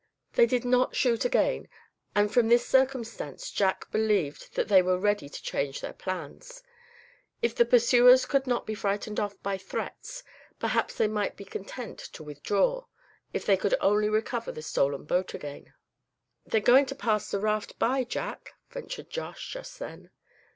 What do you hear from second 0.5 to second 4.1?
not shoot again, and from this circumstance Jack